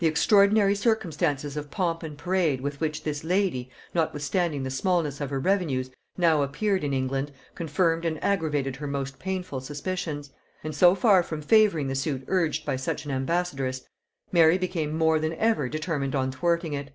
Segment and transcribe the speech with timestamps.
[0.00, 5.30] The extraordinary circumstances of pomp and parade with which this lady, notwithstanding the smallness of
[5.30, 10.28] her revenues, now appeared in England, confirmed and aggravated her most painful suspicions;
[10.62, 13.80] and so far from favoring the suit urged by such an ambassadress,
[14.30, 16.90] Mary became more than ever determined on thwarting it.